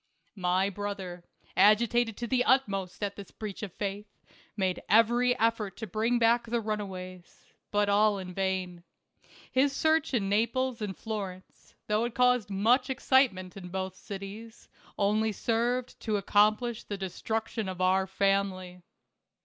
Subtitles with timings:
[0.41, 1.25] My brother,
[1.55, 4.07] agitated to the utmost at this breach of faith,
[4.57, 8.83] made every effort to bring back the runaways; but all in vain.
[9.51, 15.31] His search in Naples and Florence, though it caused much excitement in both cities, only
[15.31, 18.81] served to accom plish the destruction of our family.